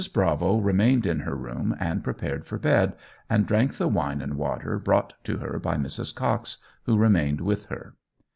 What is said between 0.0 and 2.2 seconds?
Bravo remained in her room and